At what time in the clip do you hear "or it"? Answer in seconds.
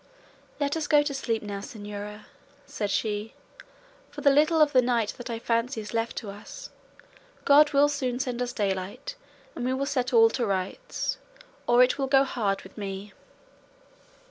11.67-11.99